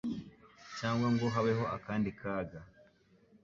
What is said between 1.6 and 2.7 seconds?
akandi kaga.